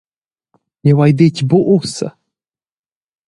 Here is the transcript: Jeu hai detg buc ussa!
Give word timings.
Jeu 0.85 0.97
hai 1.01 1.13
detg 1.19 1.37
buc 1.49 1.67
ussa! 1.77 2.09